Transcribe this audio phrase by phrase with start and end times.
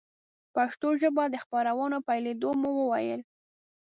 [0.53, 3.21] په پښتو ژبه د خپرونو پیلېدو مو وویل.